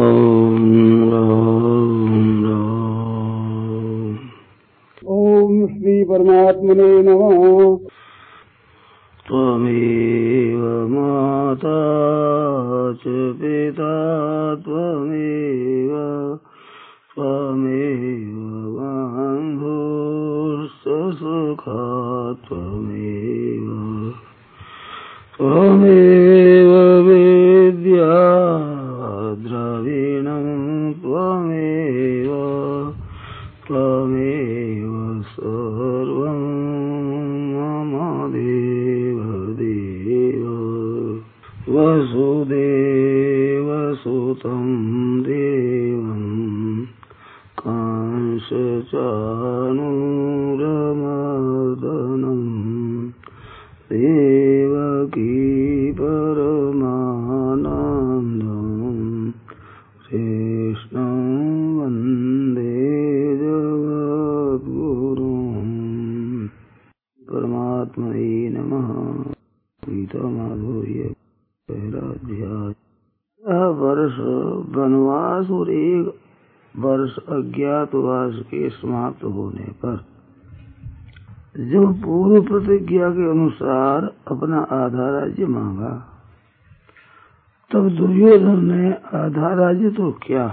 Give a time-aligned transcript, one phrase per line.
[0.00, 0.37] Oh.
[77.18, 80.04] अज्ञातवास के समाप्त होने पर,
[81.70, 86.14] जब पूर्व प्रतिज्ञा के अनुसार अपना आधा राज्य मांगा,
[87.72, 90.48] तब दुर्योधन ने आधा राज्य तो क्या।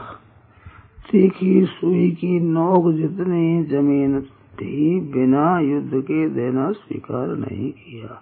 [1.12, 4.22] तीखी सुई की नोक जितनी ज़मीन
[4.62, 8.22] थी, बिना युद्ध के देना स्वीकार नहीं किया।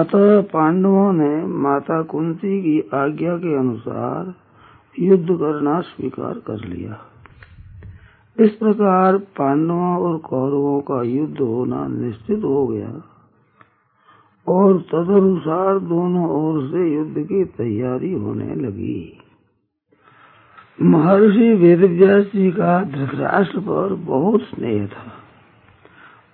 [0.00, 4.34] अतः पांडवों ने माता कुंती की आज्ञा के अनुसार
[4.98, 6.98] युद्ध करना स्वीकार कर लिया।
[8.40, 13.02] इस प्रकार पांडवों और कौरवों का युद्ध होना निश्चित हो गया
[14.48, 19.18] और तदनुसार दोनों ओर से युद्ध की तैयारी होने लगी।
[20.82, 25.12] महर्षि वेदव्यास जी का धृतराष्ट्र पर बहुत स्नेह था।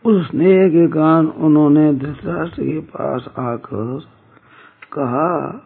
[0.04, 4.00] उस स्नेह के कारण उन्होंने धृतराष्ट्र के पास आकर
[4.92, 5.64] कहा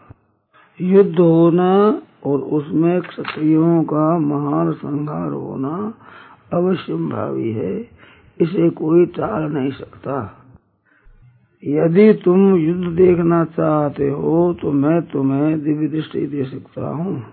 [0.81, 5.95] युद्ध होना और उसमें क्षत्रियों का महान संहार होना
[6.53, 7.81] अवश्य भावी है।
[8.41, 10.39] इसे कोई टाल नहीं सकता।
[11.65, 17.27] यदि तुम युद्ध देखना चाहते हो तो मैं तुम्हें दिव्य दृष्टि दे सकता हूँ।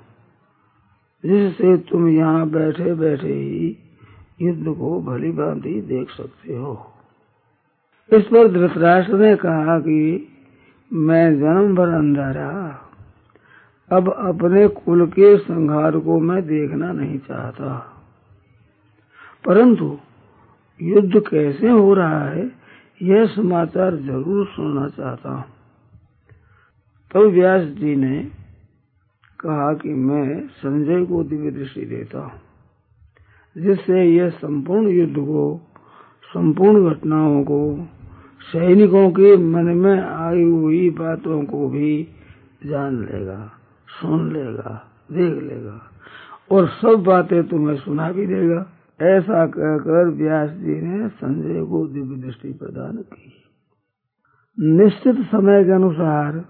[1.26, 3.78] जिससे तुम यहाँ बैठे बैठे ही
[4.42, 6.92] युद्ध को भली भांति देख सकते हो।
[8.14, 10.28] इस पर धृतराष्ट्र ने कहा कि
[10.94, 12.89] मैं जन्म भर अंधा रहा।
[13.92, 17.78] अब अपने कुल के संहार को मैं देखना नहीं चाहता।
[19.46, 19.98] परंतु
[20.82, 22.52] युद्ध कैसे हो रहा है,
[23.02, 25.44] यह समाचार ज़रूर सुनना चाहता हूँ।
[27.14, 28.32] तब व्यास जी ने
[29.40, 32.42] कहा कि मैं संजय को दिव्य दृष्टि देता हूँ,
[33.58, 35.62] जिससे यह संपूर्ण युद्ध को,
[36.34, 37.88] संपूर्ण घटनाओं को,
[38.42, 42.08] सैनिकों के मन में आई हुई बातों को भी
[42.66, 43.59] जान लेगा।
[44.02, 45.82] सुन लेगा, देख लेगा।
[46.52, 48.66] और सब बातें तुम्हें सुना भी देगा।
[49.02, 53.34] ऐसा कहकर व्यास जी ने संजय को दिव्य दृष्टि प्रदान की।
[54.60, 56.46] निश्चित समय के अनुसार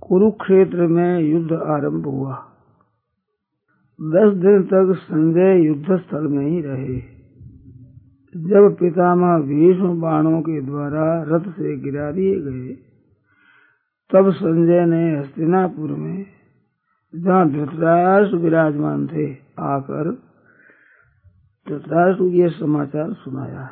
[0.00, 2.34] कुरुक्षेत्र में युद्ध आरंभ हुआ।
[4.00, 7.18] दस दिन तक संजय युद्ध स्थल में ही रहे।
[8.36, 12.78] जब पितामह भीष्म बाणों के द्वारा रथ से गिरा दिए गए,
[14.12, 16.37] तब संजय ने हस्तिनापुर में
[17.14, 20.10] जहाँ धृतराष्ट्र विराजमान थे, आकर
[21.68, 23.70] धृतराष्ट्र को यह समाचार सुनाया।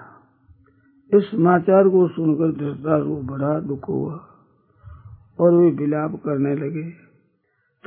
[1.14, 4.14] इस समाचार को सुनकर धृतराष्ट्र को बड़ा दुख हुआ
[5.40, 6.90] और वे विलाप करने लगे।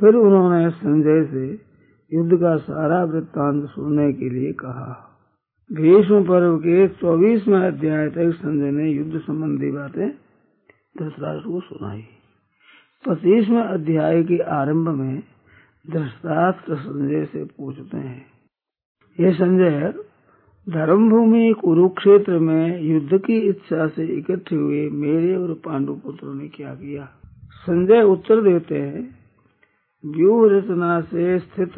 [0.00, 1.60] फिर उन्होंने संजय से
[2.16, 5.18] युद्ध का सारा वृत्तांत सुनने के लिए कहा।
[5.72, 10.10] भीष्म पर्व के चौबीसवें अध्याय तक संजय ने युद्ध संबंधी बातें
[10.98, 12.02] धृतराष्ट्र को सुनाई।
[13.08, 15.22] पच्चीसवें अध्याय के आरंभ में
[15.86, 18.26] संजय से पूछते हैं।
[19.20, 19.94] ये संजय
[20.68, 26.74] धर्मभूमि कुरुक्षेत्र में युद्ध की इच्छा से इकट्ठे हुए मेरे और पांडु पुत्रों ने क्या
[26.74, 27.04] किया?
[27.66, 29.18] संजय उत्तर देते हैं,
[30.06, 31.72] व्यूह रचना से स्थित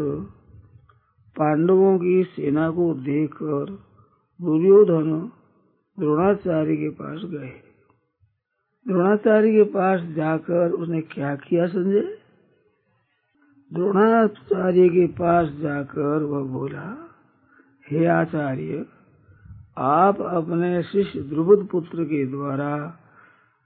[1.37, 3.67] पांडवों की सेना को देखकर
[4.43, 5.31] दुर्योधन
[6.01, 7.53] द्रोणाचार्य के पास गए।
[8.89, 12.22] द्रोणाचार्य के पास जाकर उसने क्या किया संजय
[13.73, 17.11] द्रोणाचार्य के पास जाकर वह बोला,
[17.91, 18.87] हे आचार्य,
[19.79, 22.99] आप अपने शिष्य द्रुपद पुत्र के द्वारा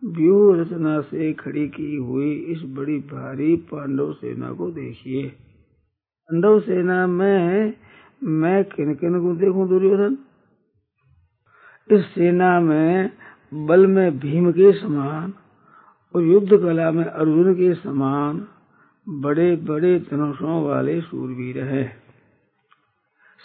[0.04, 7.06] व्यूह रचना से खड़ी की हुई इस बड़ी भारी पांडव सेना को देखिए। पांडव सेना
[7.06, 7.74] में
[8.22, 10.18] मैं किन किन को देखूँ दुर्योधन?
[11.92, 13.10] इस सेना में
[13.54, 15.34] बल में भीम के समान
[16.16, 18.48] और युद्ध कला में अर्जुन के समान
[19.06, 21.86] बड़े बड़े धनुषों वाले सूरवीर हैं।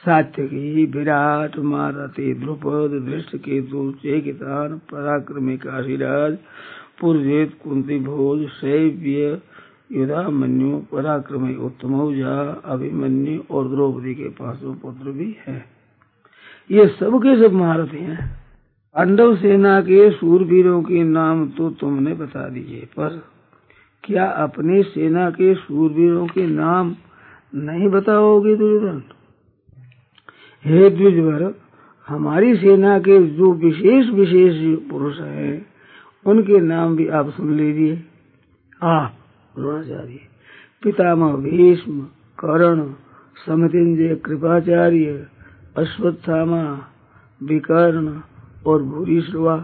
[0.03, 6.37] सात्यकी विराट मारती द्रुपद दृष्ट केतु चेकितान पराक्रमी काशीराज
[7.01, 9.41] पुरजेत कुंती भोज शैव्य
[9.91, 12.35] युधामन्यु पराक्रमी उत्तमौजा,
[12.65, 15.63] अभिमन्यु और द्रौपदी के पाँचों पुत्र भी हैं।
[16.69, 18.29] ये सब के सब महारथी हैं।
[18.95, 23.21] पांडव सेना के सूरवीरों के नाम तो तुमने बता दिए, पर
[24.11, 26.95] क्या अपनी सेना के सूरवीरों के नाम
[27.55, 29.03] नहीं बताओगे दुर्योधन?
[30.65, 31.55] हे द्विजवर,
[32.07, 35.65] हमारी सेना के जो विशेष विशेष पुरुष हैं,
[36.25, 38.03] उनके नाम भी आप सुन लीजिए।
[38.83, 39.05] आ
[39.55, 40.19] द्रोणाचार्य,
[40.83, 42.01] पितामह भीष्म,
[42.39, 42.93] कर्ण,
[43.47, 45.27] समितिंजय, कृपाचार्य,
[45.77, 46.87] अश्वत्थामा,
[47.43, 48.19] विकर्ण
[48.65, 49.57] और भूरिश्रवा,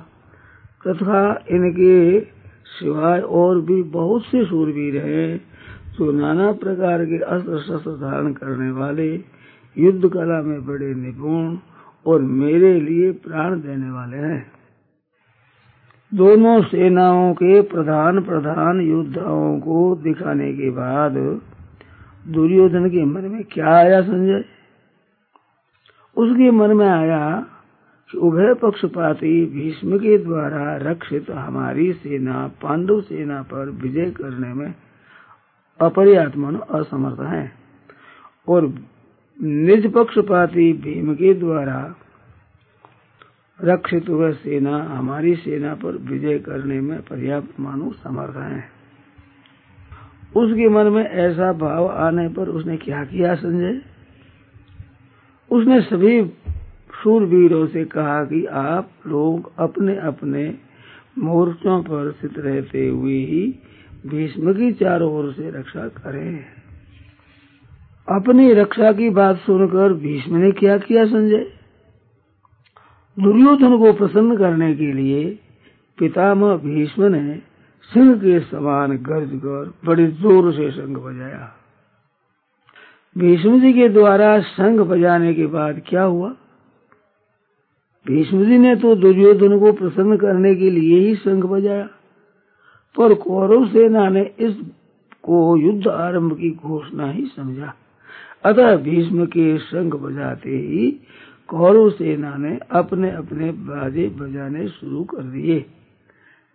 [0.88, 2.20] तथा इनके
[2.68, 5.42] सिवाय और भी बहुत से सूरवीर हैं,
[5.98, 9.16] जो नाना प्रकार के अस्त्र शस्त्र धारण करने वाले,
[9.78, 11.58] युद्ध कला में बड़े निपुण
[12.08, 14.52] और मेरे लिए प्राण देने वाले हैं।
[16.14, 21.42] दोनों सेनाओं के प्रधान प्रधान योद्धाओं को दिखाने के बाद
[22.28, 24.46] दुर्योधन के मन में क्या आया संजय?
[26.18, 27.46] उसके मन में आया
[28.16, 34.76] उभय पक्षपाती भीष्म के द्वारा रक्षित हमारी सेना पांडव सेना पर विजय करने में
[35.82, 37.52] अपर्याप्त मन असमर्थ है।
[38.48, 38.74] और
[39.42, 41.96] निज पक्षपाती भीम के द्वारा
[43.62, 48.64] रक्षित वह सेना, हमारी सेना पर विजय करने में पर्याप्त मानो समर्थ है।
[50.36, 53.82] उसके मन में ऐसा भाव आने पर उसने क्या किया संजय?
[55.52, 56.22] उसने सभी
[57.04, 60.58] शूरवीरों से कहा कि आप लोग अपने अपने
[61.18, 63.60] मोर्चों पर स्थित रहते हुए ही
[64.08, 66.46] भीष्म की चारों ओर से रक्षा करें।
[68.08, 71.46] अपनी रक्षा की बात सुनकर भीष्म ने क्या किया संजय?
[73.20, 75.40] दुर्योधन को प्रसन्न करने के लिए
[75.98, 77.42] पितामह भीष्म ने
[77.94, 81.54] सिंह के समान गर्ज कर बड़े ज़ोर से शंख बजाया।
[83.18, 86.36] भीष्म जी के द्वारा शंख बजाने के बाद क्या हुआ?
[88.06, 91.88] भीष्म जी ने तो दुर्योधन को प्रसन्न करने के लिए ही शंख बजाया।
[92.96, 94.54] पर कौरव सेना ने इस
[95.24, 97.74] को युद्ध आरंभ की घोषणा ही समझा।
[98.46, 100.92] अतः भीष्म के शंख बजाते ही
[101.50, 105.66] कौरव सेना ने अपने अपने बाजे बजाने शुरू कर दिए,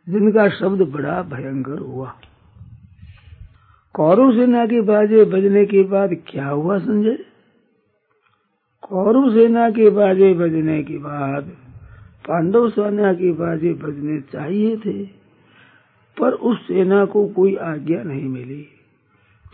[0.06, 2.12] जिनका शब्द बड़ा भयंकर हुआ।
[3.94, 7.19] कौरव सेना के बाजे बजने के बाद क्या हुआ संजय?
[8.82, 11.50] कौरव सेना के बाजे बजने के बाद
[12.29, 15.05] पांडव सेना के बाजे बजने चाहिए थे,
[16.17, 18.64] पर उस सेना को कोई आज्ञा नहीं मिली।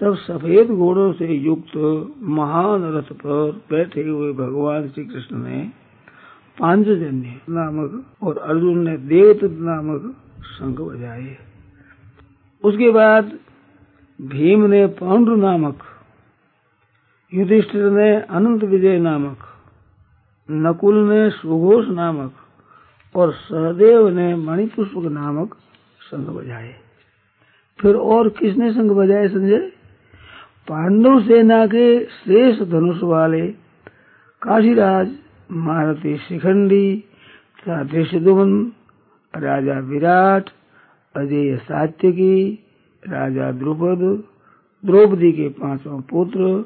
[0.00, 1.76] तब सफ़ेद घोड़ों से युक्त
[2.22, 5.60] महान रथ पर बैठे हुए भगवान श्री कृष्ण ने
[6.58, 10.14] पांचजन्य नामक और अर्जुन ने देवत नामक
[10.44, 11.36] शंख बजाए।
[12.64, 13.32] उसके बाद
[14.18, 15.87] भीम ने पांडु नामक
[17.34, 19.36] युधिष्ठिर ने अनंत विजय नामक
[20.50, 22.32] नकुल ने सुघोष नामक
[23.14, 25.54] और सहदेव ने मणिपुष्पक नामक
[26.00, 26.74] संघ बजाए।
[27.80, 29.72] फिर और किसने संघ बजाए संजय?
[30.68, 33.46] पांडव सेना के श्रेष्ठ धनुष वाले
[34.42, 35.08] काशीराज
[35.52, 37.04] महारथी शिखंडी
[37.68, 38.72] देशदुमन
[39.36, 40.44] राजा विराट,
[41.16, 42.58] अजय सात्यकी,
[43.08, 44.22] राजा द्रुपद,
[44.84, 46.64] द्रौपदी के पाँचों पुत्र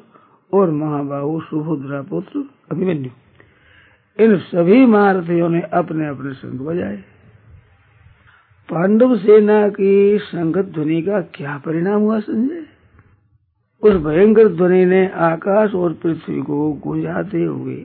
[0.52, 3.10] और महाबाहु सुभद्रा पुत्र अभिमन्यु।
[4.24, 6.96] इन सभी महारथियों ने अपने अपने संघ बजाए।
[8.70, 12.66] पांडव सेना की संगत ध्वनि का क्या परिणाम हुआ संजय?
[13.82, 17.84] उस भयंकर ध्वनि ने आकाश और पृथ्वी को गुंजाते हुए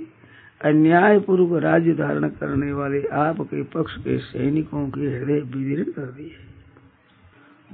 [0.61, 6.31] अन्याय पूर्वक राज्य धारण करने वाले आपके पक्ष के सैनिकों के हृदय विदीर्ण कर दिए।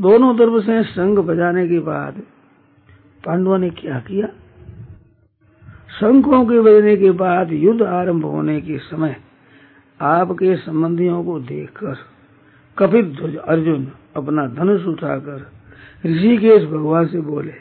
[0.01, 2.21] दोनों तरफ़ से संघ बजाने के बाद
[3.25, 4.27] पांडवों ने क्या किया?
[5.93, 9.15] शंखों के बजने के बाद युद्ध आरंभ होने के समय
[10.01, 11.95] आपके संबंधियों को देखकर
[12.77, 15.51] कपित ध्वज अर्जुन अपना धनुष उठाकर
[16.05, 17.53] ऋषिकेश भगवान से बोले,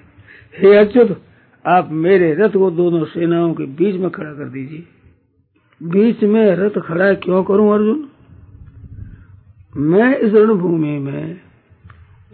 [0.58, 1.22] हे अच्युत,
[1.66, 4.86] आप मेरे रथ को दोनों सेनाओं के बीच में खड़ा कर दीजिए।
[5.82, 8.08] बीच में रथ खड़ा क्यों करूँ अर्जुन?
[9.76, 11.40] मैं इस रणभूमि में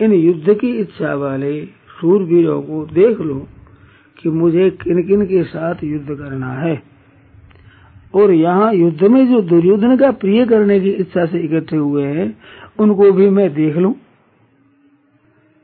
[0.01, 1.65] इन युद्ध की इच्छा वाले
[2.01, 3.47] सूरवीरों को देख लूँ।
[4.19, 6.83] कि मुझे किन किन के साथ युद्ध करना है।
[8.15, 12.39] और यहाँ युद्ध में जो दुर्योधन का प्रिय करने की इच्छा से इकट्ठे हुए हैं,
[12.79, 13.97] उनको भी मैं देख लू।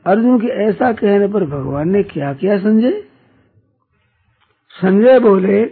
[0.05, 3.03] अर्जुन के ऐसा कहने पर भगवान ने क्या किया संजय?
[4.69, 5.63] संजय बोले,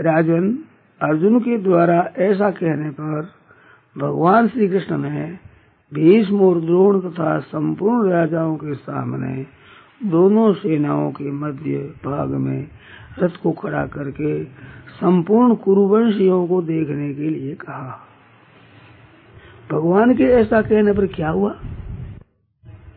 [0.00, 0.58] राजन,
[1.02, 3.28] अर्जुन के द्वारा ऐसा कहने पर
[3.98, 5.38] भगवान श्री कृष्ण ने
[5.94, 9.63] भीष्म और द्रोण तथा संपूर्ण राजाओं के सामने
[10.02, 12.68] दोनों सेनाओं के मध्य भाग में
[13.18, 14.44] रथ को खड़ा करके
[15.00, 18.00] संपूर्ण कुरुवंशियों को देखने के लिए कहा।
[19.72, 21.54] भगवान के ऐसा कहने पर क्या हुआ?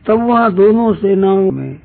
[0.07, 1.79] तब वहाँ दोनों सेनाओं में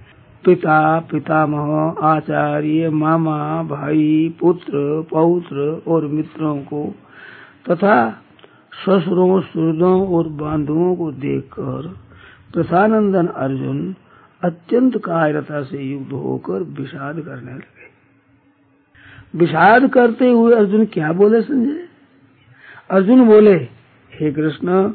[0.45, 6.95] पिता, पितामह, आचार्य, मामा, भाई, पुत्र, पौत्र और मित्रों को
[7.71, 8.11] तथा
[8.87, 11.97] ससुरों, सुहृदों और बांधुओं को देखकर
[12.55, 13.95] प्रथानंदन अर्जुन
[14.43, 17.83] अत्यंत कायरता से युक्त होकर विषाद करने लगे।
[19.39, 21.89] विषाद करते हुए अर्जुन क्या बोले संजय?
[22.91, 23.55] अर्जुन बोले,
[24.13, 24.93] हे कृष्ण,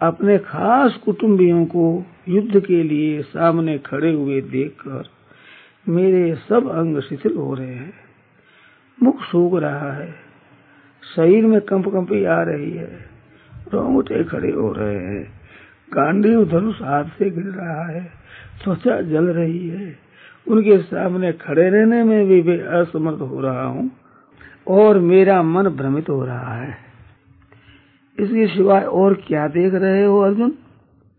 [0.00, 5.08] अपने खास कुटुंबियों को युद्ध के लिए सामने खड़े हुए देखकर
[5.88, 7.94] मेरे सब अंग शिथिल हो रहे हैं।
[9.02, 10.14] मुख सूख रहा है,
[11.16, 13.10] शरीर में कंप कंपी आ रही है,
[13.72, 15.40] रोंगटे खड़े हो रहे हैं
[15.92, 18.25] गांडी धनुष हाथ से गिर रहा है
[18.64, 19.96] त्वचा जल रही है।
[20.46, 23.90] उनके सामने खड़े रहने में भी मैं असमर्थ हो रहा हूँ
[24.68, 26.76] और मेरा मन भ्रमित हो रहा है।
[28.18, 30.52] इसके सिवाय और क्या देख रहे हो अर्जुन?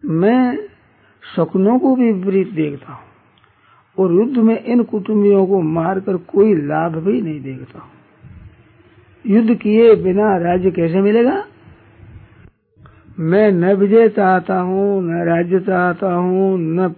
[0.05, 0.57] मैं
[1.35, 3.05] सपनों को भी विपरीत देखता हूँ
[3.97, 7.89] और युद्ध में इन कुटुंबियों को मारकर कोई लाभ भी नहीं देखता हूँ।
[9.25, 11.45] युद्ध किए बिना राज्य कैसे मिलेगा?
[13.19, 16.95] मैं न विजय चाहता हूँ, न राज्य चाहता हूँ, न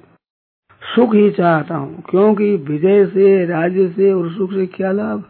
[0.96, 5.24] सुख ही चाहता हूँ, क्योंकि विजय से, राज्य से और सुख से क्या लाभ?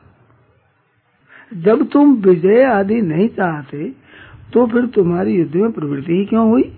[1.56, 3.92] जब तुम विजय आदि नहीं चाहते
[4.54, 6.72] तो फिर तुम्हारी युद्ध में प्रवृत्ति ही क्यों हुई?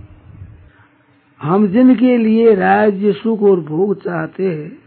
[1.39, 4.77] हम जिनके लिए राज्य, सुख और भोग चाहते हैं,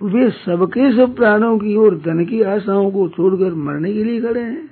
[0.00, 4.40] वे सबके सब प्राणों की और धन की आशाओं को छोड़कर मरने के लिए खड़े
[4.40, 4.70] हैं।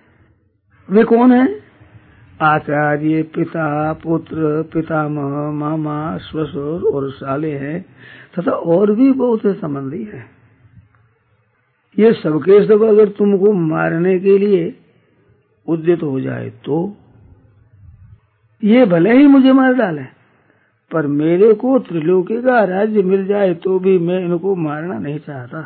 [0.88, 1.59] वे कौन हैं?
[2.40, 7.80] आचार्य पिता, पुत्र, पितामह, मामा, ससुर और साले हैं,
[8.34, 10.24] तथा और भी बहुत से संबंधी हैं।
[11.96, 14.74] ये सबके सब अगर तुमको मारने के लिए
[15.68, 16.78] उद्यत हो जाए तो
[18.62, 20.02] ये भले ही मुझे मार डाले,
[20.90, 25.62] पर मेरे को त्रिलोकी का राज्य मिल जाए तो भी मैं इनको मारना नहीं चाहता।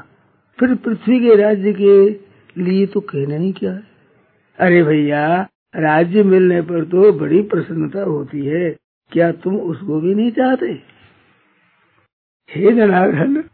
[0.58, 1.94] फिर पृथ्वी के राज्य के
[2.56, 3.82] लिए तो कहना ही क्या है?
[4.58, 8.76] अरे भैया राज्य मिलने पर तो बड़ी प्रसन्नता होती है।
[9.12, 10.66] क्या तुम उसको भी नहीं चाहते?
[12.50, 13.44] हे जनार्दन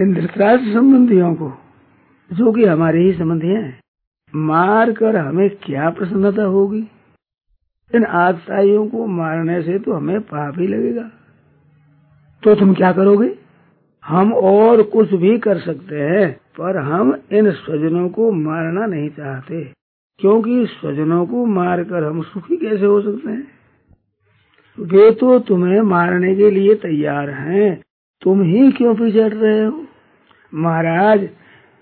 [0.00, 1.52] इन धृतराष्ट्र संबंधियों को,
[2.32, 3.80] जो कि हमारे ही संबंधी हैं,
[4.34, 6.88] मार कर हमें क्या प्रसन्नता होगी?
[7.94, 11.10] इन आदशाइयों को मारने से तो हमें पाप ही लगेगा।
[12.42, 13.38] तो तुम क्या करोगे?
[14.04, 19.83] हम और कुछ भी कर सकते हैं, पर हम इन स्वजनों को मारना नहीं चाहते।
[20.18, 23.46] क्योंकि स्वजनों को मारकर हम सुखी कैसे हो सकते हैं?
[24.80, 27.82] वे तो तुम्हें मारने के लिए तैयार हैं।
[28.22, 29.86] तुम ही क्यों पीछे हट रहे हो?
[30.54, 31.28] महाराज,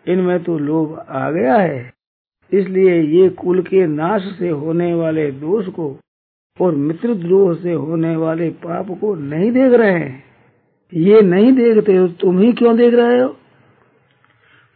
[0.09, 1.93] इनमें तो लोभ आ गया है।
[2.53, 5.99] इसलिए ये कुल के नाश से होने वाले दोष को
[6.61, 10.25] और मित्र द्रोह से होने वाले पाप को नहीं देख रहे हैं।
[10.95, 13.37] ये नहीं देखते हो, तुम ही क्यों देख रहे हो?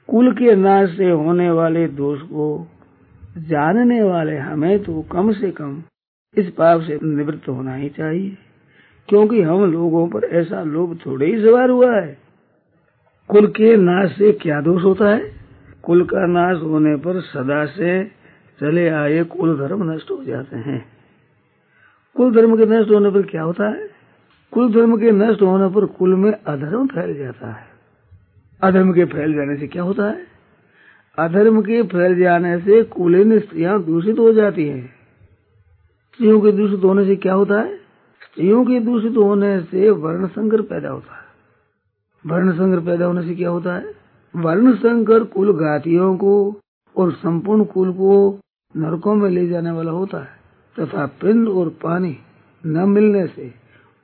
[0.08, 2.68] कुल के नाश से होने वाले दोष को
[3.36, 5.82] जानने वाले हमें तो कम से कम
[6.34, 8.36] इस पाप से निवृत्त होना ही चाहिए,
[9.08, 12.16] क्योंकि हम लोगों पर ऐसा लोभ थोड़े ही सवार हुआ है।
[13.30, 15.20] कुल के नाश से क्या दोष होता है?
[15.82, 18.04] कुल का नाश होने पर सदा से
[18.58, 20.84] चले आए कुल धर्म नष्ट हो जाते हैं।
[22.16, 23.88] कुल धर्म के नष्ट होने पर क्या होता है?
[24.52, 27.66] कुल धर्म के नष्ट होने पर कुल में अधर्म फैल जाता है।
[28.62, 30.35] अधर्म के फैल जाने से क्या होता है?
[31.18, 34.86] अधर्म के फैल जाने से कुलीन स्त्रियाँ दूषित हो जाती हैं।
[36.14, 37.76] स्त्रियों के दूषित होने से क्या होता है?
[38.22, 41.24] स्त्रियों के दूषित होने से वर्ण संकर पैदा होता है।
[42.24, 43.94] वर्ण संकर पैदा होने से क्या होता है?
[44.34, 46.60] वर्ण संकर कुल घातियों को
[46.96, 48.40] और संपूर्ण कुल को
[48.76, 50.28] नरकों में ले जाने वाला होता है,
[50.76, 52.16] तथा पिंड और पानी
[52.66, 53.52] न मिलने से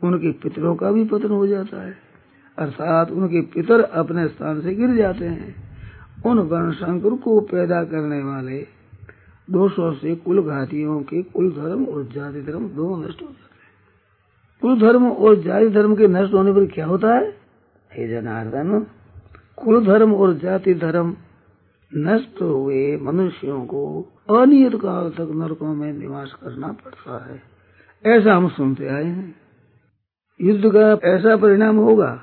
[0.04, 1.95] उनके पितरों का भी पतन हो जाता है,
[2.59, 5.71] अर्थात उनके पितर अपने स्थान से गिर जाते हैं।
[6.26, 8.66] उन वर्ण संकर को पैदा करने वाले
[9.50, 13.52] दोषों से कुल घातियों के कुल धर्म और जाति धर्म दोनों नष्ट हो जाते हैं।
[14.60, 17.30] कुल धर्म और जाति धर्म के नष्ट होने पर क्या होता है?
[17.92, 18.86] हे जनार्दन,
[19.56, 21.16] कुल धर्म और जाति धर्म
[21.94, 27.42] नष्ट हुए मनुष्यों को अनियत काल तक नरकों में निवास करना पड़ता है।
[28.06, 29.36] ऐसा हम सुनते आए हैं।
[30.42, 32.22] युद्ध का ऐसा परिणाम होगा।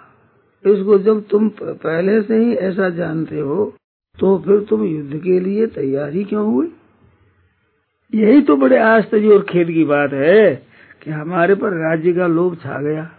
[0.67, 3.73] इसको जब तुम पहले से ही ऐसा जानते हो
[4.19, 6.67] तो फिर तुम युद्ध के लिए तैयारी क्यों हुए?
[8.13, 10.55] यही तो बड़े आश्चर्य और खेद की बात है
[11.01, 13.09] कि हमारे पर राज्य का लोभ छा गया,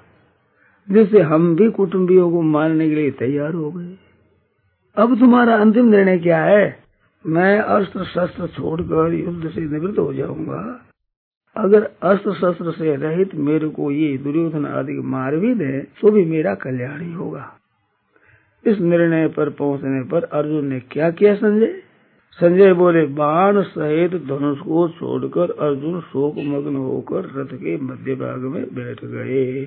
[0.88, 3.96] जिससे हम भी कुटुंबियों को मारने के लिए तैयार हो गए।
[4.96, 6.78] अब तुम्हारा अंतिम निर्णय क्या है?
[7.24, 10.60] मैं अस्त्र शस्त्र छोड़कर युद्ध से निवृत्त हो जाऊँगा।
[11.56, 16.24] अगर अस्त्र शस्त्र से रहित मेरे को ये दुर्योधन आदि मार भी दे तो भी
[16.24, 17.59] मेरा कल्याण ही होगा।
[18.66, 21.82] इस निर्णय पर पहुँचने पर अर्जुन ने क्या किया संजय?
[22.32, 28.38] संजय बोले, बाण सहित धनुष को छोड़कर अर्जुन शोक मग्न होकर रथ के मध्य भाग
[28.38, 29.66] में बैठ गए।